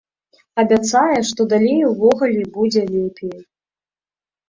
[0.63, 3.39] Абяцае, што далей увогуле будзе лепей.